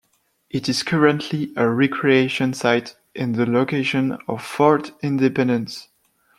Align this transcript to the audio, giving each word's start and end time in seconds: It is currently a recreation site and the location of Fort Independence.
It 0.49 0.67
is 0.67 0.81
currently 0.81 1.53
a 1.55 1.69
recreation 1.69 2.55
site 2.55 2.95
and 3.15 3.35
the 3.35 3.45
location 3.45 4.17
of 4.27 4.43
Fort 4.43 4.93
Independence. 5.03 5.89